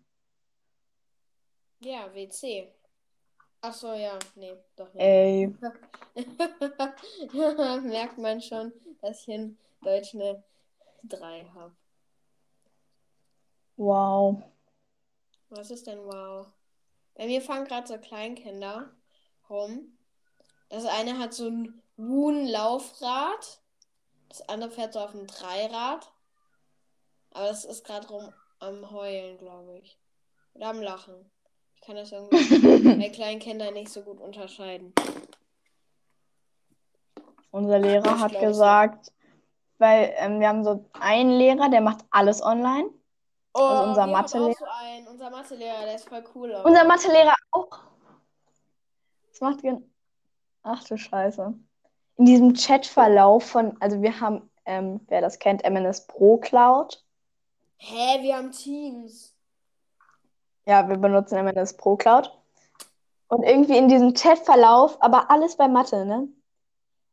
Ja, 1.84 2.14
WC. 2.14 2.72
Ach 3.60 3.74
so, 3.74 3.92
ja, 3.92 4.16
nee, 4.36 4.56
doch 4.76 4.92
nicht. 4.94 5.02
Ey, 5.02 5.52
Merkt 7.82 8.18
man 8.18 8.40
schon, 8.40 8.72
dass 9.00 9.22
ich 9.22 9.28
in 9.34 9.58
Deutsch 9.82 10.14
eine 10.14 10.44
3 11.02 11.44
habe. 11.56 11.72
Wow. 13.76 14.42
Was 15.50 15.70
ist 15.70 15.86
denn 15.86 16.04
wow? 16.04 16.46
Bei 17.14 17.26
mir 17.26 17.42
fahren 17.42 17.64
gerade 17.64 17.86
so 17.86 17.98
Kleinkinder 17.98 18.90
rum. 19.50 19.98
Das 20.68 20.86
eine 20.86 21.18
hat 21.18 21.34
so 21.34 21.48
ein 21.48 21.82
Woon-Laufrad. 21.96 23.60
Das 24.28 24.48
andere 24.48 24.70
fährt 24.70 24.94
so 24.94 25.00
auf 25.00 25.14
einem 25.14 25.26
Dreirad. 25.26 26.10
Aber 27.32 27.48
das 27.48 27.64
ist 27.64 27.84
gerade 27.84 28.08
rum 28.08 28.32
am 28.60 28.90
Heulen, 28.90 29.36
glaube 29.38 29.78
ich. 29.78 29.98
Oder 30.54 30.68
am 30.68 30.80
Lachen. 30.80 31.30
Ich 31.74 31.82
kann 31.82 31.96
das 31.96 32.12
irgendwie 32.12 32.98
bei 32.98 33.08
kleinen 33.10 33.40
Kindern 33.40 33.74
nicht 33.74 33.90
so 33.90 34.02
gut 34.02 34.20
unterscheiden. 34.20 34.94
Unser 37.50 37.78
Lehrer 37.78 38.02
Das 38.02 38.20
hat 38.20 38.32
ich 38.32 38.40
gesagt, 38.40 39.12
weil 39.78 40.14
ähm, 40.16 40.40
wir 40.40 40.48
haben 40.48 40.64
so 40.64 40.84
einen 40.92 41.30
Lehrer, 41.32 41.68
der 41.68 41.82
macht 41.82 42.04
alles 42.10 42.42
online. 42.42 42.88
Oh, 43.54 43.60
Also 43.60 43.88
unser 43.90 44.06
Mathelehrer. 44.06 44.50
auch 44.50 44.58
so 44.58 44.64
einen. 44.86 45.06
Unser 45.08 45.30
Mathelehrer, 45.30 45.82
der 45.84 45.94
ist 45.96 46.08
voll 46.08 46.24
cool. 46.34 46.54
aber- 46.54 46.64
Unser 46.68 46.84
Mathelehrer 46.84 47.34
auch. 47.52 47.68
Das 49.30 49.40
macht 49.40 49.62
gen 49.62 49.88
Ach 50.62 50.84
du 50.84 50.96
Scheiße. 50.96 51.52
In 52.18 52.24
diesem 52.24 52.54
Chatverlauf 52.54 53.44
von, 53.44 53.76
also 53.80 54.00
wir 54.00 54.20
haben, 54.20 54.48
ähm, 54.64 55.00
wer 55.08 55.20
das 55.20 55.38
kennt, 55.40 55.64
MNS 55.64 56.06
Pro 56.06 56.36
Cloud. 56.36 57.04
Hä, 57.78 58.22
wir 58.22 58.36
haben 58.36 58.52
Teams. 58.52 59.34
Ja, 60.66 60.88
wir 60.88 60.96
benutzen 60.98 61.36
MNS 61.38 61.76
Pro 61.76 61.96
Cloud. 61.96 62.30
Und 63.26 63.42
irgendwie 63.42 63.76
in 63.76 63.88
diesem 63.88 64.14
Chatverlauf, 64.14 65.02
aber 65.02 65.30
alles 65.30 65.56
bei 65.56 65.66
Mathe, 65.66 66.04
ne? 66.06 66.28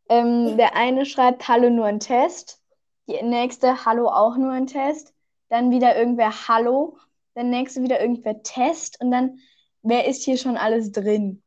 Ähm, 0.09 0.55
der 0.57 0.75
eine 0.75 1.05
schreibt 1.07 1.47
Hallo 1.47 1.69
nur 1.71 1.85
ein 1.85 1.99
Test. 1.99 2.61
Die 3.07 3.19
nächste 3.23 3.85
Hallo 3.85 4.09
auch 4.09 4.35
nur 4.37 4.51
ein 4.51 4.67
Test. 4.67 5.13
Dann 5.49 5.71
wieder 5.71 5.97
irgendwer 5.97 6.47
Hallo. 6.47 6.97
Der 7.35 7.43
nächste 7.43 7.81
wieder 7.81 7.99
irgendwer 7.99 8.41
Test. 8.43 8.99
Und 9.01 9.11
dann, 9.11 9.39
wer 9.81 10.07
ist 10.07 10.23
hier 10.23 10.37
schon 10.37 10.57
alles 10.57 10.91
drin? 10.91 11.43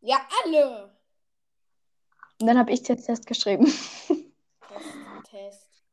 Ja, 0.00 0.26
alle. 0.44 0.96
Und 2.40 2.46
dann 2.46 2.58
habe 2.58 2.72
ich 2.72 2.86
jetzt 2.88 3.06
Test 3.06 3.26
geschrieben. 3.26 3.66
Test, 3.66 5.30
Test. 5.30 5.84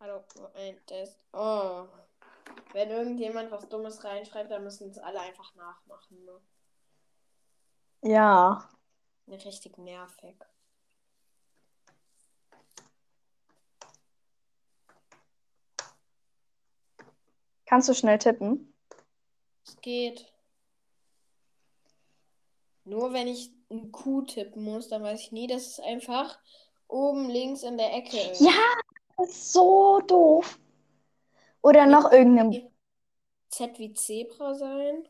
Hallo, 0.00 0.22
ein 0.54 0.76
Test. 0.86 1.18
Oh. 1.32 1.86
Wenn 2.72 2.90
irgendjemand 2.90 3.50
was 3.50 3.68
Dummes 3.68 4.04
reinschreibt, 4.04 4.50
dann 4.50 4.64
müssen 4.64 4.90
es 4.90 4.98
alle 4.98 5.20
einfach 5.20 5.54
nachmachen. 5.54 6.24
Ne? 6.24 6.40
Ja. 8.02 8.68
Richtig 9.28 9.78
nervig. 9.78 10.36
Kannst 17.66 17.88
du 17.88 17.94
schnell 17.94 18.18
tippen? 18.18 18.74
Es 19.66 19.80
geht. 19.80 20.32
Nur 22.84 23.12
wenn 23.12 23.26
ich 23.28 23.50
ein 23.70 23.90
Q 23.92 24.22
tippen 24.22 24.62
muss, 24.62 24.88
dann 24.88 25.02
weiß 25.02 25.20
ich 25.20 25.32
nie, 25.32 25.46
dass 25.46 25.66
es 25.66 25.80
einfach 25.80 26.38
oben 26.86 27.30
links 27.30 27.62
in 27.62 27.78
der 27.78 27.94
Ecke 27.94 28.18
ist. 28.30 28.40
Ja, 28.40 28.52
das 29.16 29.30
ist 29.30 29.52
so 29.52 30.00
doof. 30.00 30.58
Oder 31.62 31.86
noch 31.86 32.12
irgendein. 32.12 32.70
Z 33.48 33.78
wie 33.78 33.94
Zebra 33.94 34.54
sein. 34.54 35.08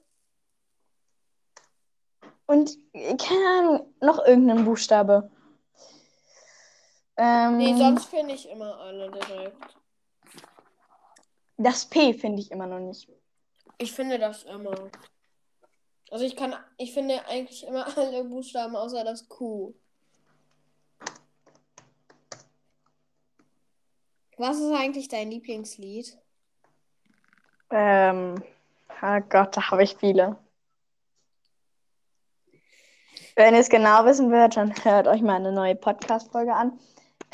Und 2.47 2.79
keine 2.93 3.49
Ahnung, 3.59 3.95
noch 4.01 4.25
irgendein 4.25 4.64
Buchstabe. 4.64 5.31
Ähm, 7.17 7.57
Nee, 7.57 7.75
sonst 7.77 8.07
finde 8.07 8.35
ich 8.35 8.49
immer 8.49 8.79
alle 8.79 9.11
direkt. 9.11 9.77
Das 11.57 11.87
P 11.87 12.14
finde 12.14 12.40
ich 12.40 12.51
immer 12.51 12.67
noch 12.67 12.81
nicht. 12.81 13.09
Ich 13.79 13.93
finde 13.93 14.19
das 14.19 14.43
immer. 14.45 14.90
Also 16.11 16.25
ich 16.25 16.37
kann, 16.37 16.55
ich 16.77 16.93
finde 16.93 17.27
eigentlich 17.27 17.67
immer 17.67 17.87
alle 17.97 18.25
Buchstaben 18.25 18.77
außer 18.77 19.05
das 19.05 19.29
Q. 19.29 19.75
Was 24.37 24.59
ist 24.59 24.73
eigentlich 24.73 25.09
dein 25.09 25.31
Lieblingslied? 25.31 26.19
Ähm, 27.71 28.43
oh 29.03 29.21
Gott, 29.29 29.57
da 29.57 29.71
habe 29.71 29.85
ich 29.85 29.97
viele. 29.97 30.37
Wenn 33.37 33.55
ihr 33.55 33.61
es 33.61 33.69
genau 33.69 34.05
wissen 34.05 34.31
wollt, 34.31 34.57
dann 34.57 34.73
hört 34.85 35.09
euch 35.09 35.23
mal 35.23 35.37
eine 35.37 35.53
neue 35.53 35.75
Podcast-Folge 35.75 36.55
an. 36.55 36.79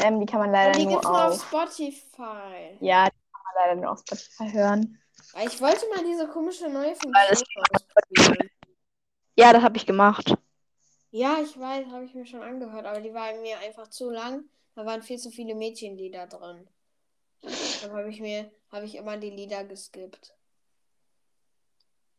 Ähm, 0.02 0.18
die 0.20 0.26
kann 0.26 0.40
man 0.40 0.50
leider 0.50 0.72
die 0.72 0.84
nur 0.84 0.92
gibt's 0.94 1.06
nur 1.06 1.26
auf 1.26 1.32
auf. 1.32 1.46
Spotify. 1.46 2.76
Ja, 2.80 3.08
die 3.08 3.19
leider 3.60 3.80
nur 3.80 3.92
auf 3.92 4.00
Spotify 4.00 4.50
hören. 4.52 4.98
Ich 5.44 5.60
wollte 5.60 5.88
mal 5.94 6.04
diese 6.04 6.28
komische 6.28 6.68
neue 6.68 6.96
Funktion 6.96 7.64
ausprobieren. 7.72 8.50
Ja, 9.36 9.52
das 9.52 9.62
habe 9.62 9.76
ich 9.76 9.86
gemacht. 9.86 10.34
Ja, 11.10 11.38
ich 11.42 11.58
weiß, 11.58 11.86
habe 11.88 12.04
ich 12.04 12.14
mir 12.14 12.26
schon 12.26 12.42
angehört, 12.42 12.86
aber 12.86 13.00
die 13.00 13.12
war 13.12 13.32
mir 13.34 13.58
einfach 13.58 13.88
zu 13.88 14.10
lang. 14.10 14.44
Da 14.74 14.86
waren 14.86 15.02
viel 15.02 15.18
zu 15.18 15.30
viele 15.30 15.54
Mädchenlieder 15.54 16.26
drin. 16.26 16.68
Dann 17.42 17.92
habe 17.92 18.10
ich 18.10 18.20
mir, 18.20 18.50
habe 18.70 18.84
ich 18.84 18.94
immer 18.94 19.16
die 19.16 19.30
Lieder 19.30 19.64
geskippt. 19.64 20.34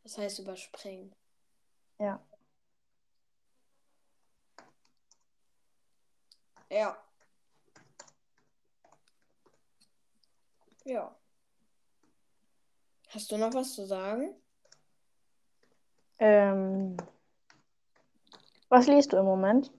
Das 0.03 0.17
heißt 0.17 0.39
überspringen. 0.39 1.15
Ja. 1.99 2.19
Ja. 6.69 6.97
Ja. 10.85 11.15
Hast 13.13 13.29
du 13.29 13.37
noch 13.37 13.53
was 13.53 13.73
zu 13.73 13.85
sagen? 13.85 14.33
Ähm, 16.17 16.95
was 18.69 18.87
liest 18.87 19.11
du 19.11 19.17
im 19.17 19.25
Moment? 19.25 19.69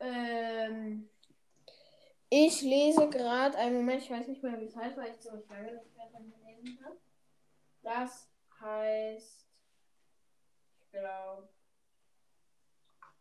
Ähm, 0.00 1.10
ich 2.30 2.62
lese 2.62 3.10
gerade 3.10 3.58
einen 3.58 3.76
Moment, 3.76 4.02
ich 4.02 4.10
weiß 4.10 4.26
nicht 4.26 4.42
mehr, 4.42 4.58
wie 4.58 4.64
es 4.64 4.74
heißt, 4.74 4.96
weil 4.96 5.10
ich 5.10 5.20
ziemlich 5.20 5.46
lange 5.50 5.70
nicht 5.74 5.94
mehr 5.94 6.06
dran 6.10 6.32
gelesen 6.32 6.78
habe. 6.82 6.96
Das 7.82 8.26
heißt, 8.60 9.46
ich 10.80 10.90
glaube, 10.92 11.48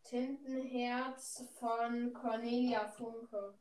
Tintenherz 0.06 1.44
von 1.60 2.14
Cornelia 2.14 2.88
Funke. 2.88 3.54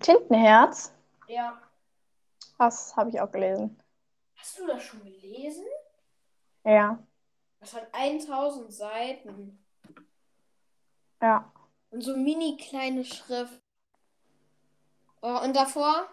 Tintenherz. 0.00 0.92
Ja. 1.28 1.62
Das 2.58 2.96
habe 2.96 3.10
ich 3.10 3.20
auch 3.20 3.30
gelesen. 3.30 3.78
Hast 4.42 4.58
du 4.58 4.66
das 4.66 4.82
schon 4.82 5.04
gelesen? 5.04 5.64
Ja. 6.64 6.98
Das 7.60 7.74
hat 7.74 7.86
1000 7.94 8.72
Seiten. 8.72 9.64
Ja. 11.20 11.52
Und 11.90 12.00
so 12.00 12.16
mini 12.16 12.56
kleine 12.56 13.04
Schrift. 13.04 13.62
Oh, 15.20 15.38
und 15.44 15.54
davor 15.54 16.08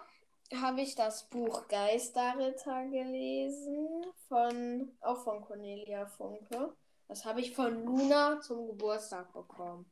habe 0.54 0.80
ich 0.80 0.94
das 0.94 1.28
Buch 1.28 1.66
Geisterritter 1.66 2.86
gelesen. 2.86 4.06
Von, 4.28 4.96
auch 5.00 5.24
von 5.24 5.40
Cornelia 5.40 6.06
Funke. 6.06 6.76
Das 7.08 7.24
habe 7.24 7.40
ich 7.40 7.56
von 7.56 7.84
Luna 7.84 8.40
zum 8.42 8.68
Geburtstag 8.68 9.32
bekommen. 9.32 9.90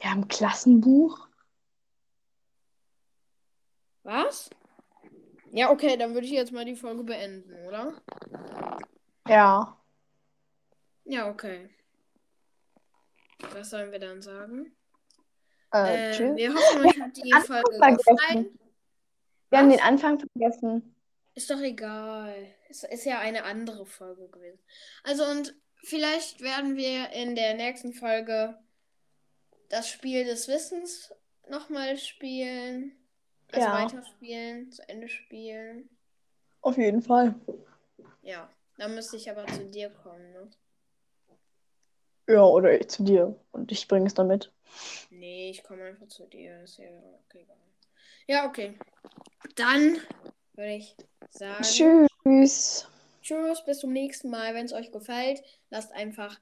Wir 0.00 0.10
haben 0.10 0.22
ein 0.22 0.28
Klassenbuch. 0.28 1.27
Was? 4.08 4.48
Ja, 5.52 5.70
okay, 5.70 5.98
dann 5.98 6.14
würde 6.14 6.26
ich 6.26 6.32
jetzt 6.32 6.50
mal 6.50 6.64
die 6.64 6.76
Folge 6.76 7.04
beenden, 7.04 7.54
oder? 7.66 7.92
Ja. 9.28 9.76
Ja, 11.04 11.28
okay. 11.28 11.68
Was 13.52 13.68
sollen 13.68 13.92
wir 13.92 13.98
dann 13.98 14.22
sagen? 14.22 14.74
Äh, 15.74 16.12
Äh, 16.16 16.36
wir 16.36 16.54
hoffen, 16.54 16.86
euch 16.86 16.98
hat 16.98 17.16
die 17.18 17.32
Folge 17.46 17.70
gefallen. 17.70 18.58
Wir 19.50 19.58
haben 19.58 19.68
Was? 19.68 19.76
den 19.76 19.84
Anfang 19.84 20.18
vergessen. 20.18 20.94
Ist 21.34 21.50
doch 21.50 21.60
egal. 21.60 22.34
Es 22.70 22.84
ist 22.84 23.04
ja 23.04 23.18
eine 23.18 23.44
andere 23.44 23.84
Folge 23.84 24.26
gewesen. 24.28 24.58
Also 25.02 25.26
und 25.26 25.54
vielleicht 25.84 26.40
werden 26.40 26.76
wir 26.76 27.10
in 27.10 27.34
der 27.34 27.52
nächsten 27.52 27.92
Folge 27.92 28.58
das 29.68 29.90
Spiel 29.90 30.24
des 30.24 30.48
Wissens 30.48 31.12
nochmal 31.50 31.98
spielen. 31.98 32.94
Also 33.52 33.66
Ja. 33.66 33.72
weiterspielen, 33.84 34.70
zu 34.70 34.88
Ende 34.88 35.08
spielen. 35.08 35.88
Auf 36.60 36.76
jeden 36.76 37.02
Fall. 37.02 37.34
Ja, 38.22 38.50
dann 38.76 38.94
müsste 38.94 39.16
ich 39.16 39.30
aber 39.30 39.46
zu 39.46 39.64
dir 39.66 39.90
kommen, 39.90 40.32
ne? 40.32 40.50
Ja, 42.28 42.44
oder 42.44 42.78
ich 42.78 42.88
zu 42.88 43.04
dir. 43.04 43.34
Und 43.52 43.72
ich 43.72 43.88
bringe 43.88 44.06
es 44.06 44.14
dann 44.14 44.26
mit. 44.26 44.52
Nee, 45.10 45.50
ich 45.50 45.62
komme 45.62 45.84
einfach 45.84 46.08
zu 46.08 46.26
dir. 46.26 46.62
Ist 46.62 46.78
ja 46.78 46.90
okay. 47.24 47.46
Ja, 48.26 48.46
okay. 48.46 48.78
Dann 49.56 49.98
würde 50.52 50.74
ich 50.74 50.94
sagen. 51.30 51.62
Tschüss. 51.62 52.86
Tschüss, 53.22 53.64
bis 53.64 53.78
zum 53.78 53.92
nächsten 53.92 54.28
Mal. 54.28 54.54
Wenn 54.54 54.66
es 54.66 54.72
euch 54.74 54.92
gefällt, 54.92 55.42
lasst 55.70 55.92
einfach 55.92 56.38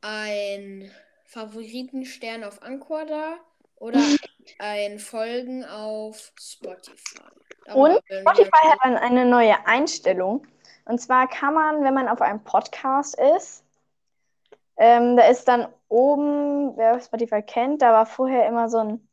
ein 0.00 0.90
Favoritenstern 1.24 2.44
auf 2.44 2.62
Anchor 2.62 3.04
da 3.04 3.38
oder 3.76 3.98
ein 4.58 4.98
Folgen 4.98 5.64
auf 5.64 6.32
Spotify. 6.40 7.22
Darüber 7.64 7.80
Und 7.80 8.02
Spotify 8.20 8.68
hat 8.70 8.78
dann 8.82 8.96
eine 8.96 9.24
neue 9.24 9.66
Einstellung. 9.66 10.46
Und 10.84 11.00
zwar 11.00 11.28
kann 11.28 11.54
man, 11.54 11.84
wenn 11.84 11.94
man 11.94 12.08
auf 12.08 12.22
einem 12.22 12.42
Podcast 12.42 13.18
ist, 13.36 13.64
ähm, 14.78 15.16
da 15.16 15.24
ist 15.28 15.46
dann 15.48 15.68
oben, 15.88 16.76
wer 16.76 17.00
Spotify 17.00 17.42
kennt, 17.42 17.82
da 17.82 17.92
war 17.92 18.06
vorher 18.06 18.46
immer 18.46 18.68
so 18.68 18.78
ein 18.78 19.08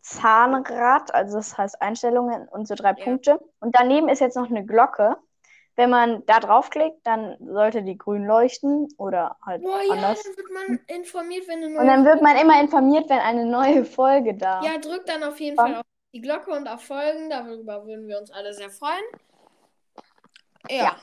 Zahnrad, 0.00 1.12
also 1.14 1.36
das 1.36 1.58
heißt 1.58 1.82
Einstellungen 1.82 2.48
und 2.48 2.66
so 2.68 2.74
drei 2.74 2.94
Ja. 2.96 3.04
Punkte. 3.04 3.40
Und 3.60 3.76
daneben 3.78 4.08
ist 4.08 4.20
jetzt 4.20 4.36
noch 4.36 4.48
eine 4.48 4.64
Glocke. 4.64 5.16
Wenn 5.76 5.90
man 5.90 6.24
da 6.24 6.40
draufklickt, 6.40 7.06
dann 7.06 7.36
sollte 7.40 7.82
die 7.82 7.98
grün 7.98 8.24
leuchten 8.24 8.88
oder 8.96 9.36
halt 9.44 9.62
Boah, 9.62 9.82
ja, 9.82 9.92
anders. 9.92 10.22
dann 10.22 10.36
wird 10.36 10.50
man 10.50 10.80
informiert, 10.86 11.46
wenn 11.48 11.58
eine 11.58 11.68
neue 11.68 11.80
Und 11.80 11.86
dann 11.86 12.04
wird 12.06 12.22
man 12.22 12.36
immer 12.36 12.60
informiert, 12.60 13.10
wenn 13.10 13.18
eine 13.18 13.44
neue 13.44 13.84
Folge 13.84 14.34
da 14.34 14.62
Ja, 14.62 14.78
drückt 14.78 15.08
dann 15.08 15.22
auf 15.22 15.38
jeden 15.38 15.56
Ja. 15.56 15.62
Fall 15.62 15.74
auf 15.76 15.84
die 16.14 16.22
Glocke 16.22 16.50
und 16.50 16.66
auf 16.66 16.82
Folgen. 16.82 17.28
Darüber 17.28 17.84
würden 17.86 18.08
wir 18.08 18.18
uns 18.18 18.30
alle 18.30 18.54
sehr 18.54 18.70
freuen. 18.70 19.04
Ja. 20.70 20.84
Ja. 20.84 20.96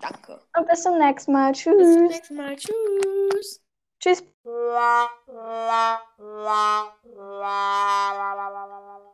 Danke. 0.00 0.40
Und 0.56 0.68
bis 0.68 0.82
zum 0.82 0.98
nächsten 0.98 1.32
Mal. 1.32 1.52
Bis 1.52 1.62
zum 1.62 1.72
Tschüss. 1.74 1.96
nächsten 2.10 2.36
Mal. 2.36 2.56
Tschüss. 2.56 3.62
Tschüss. 4.00 4.24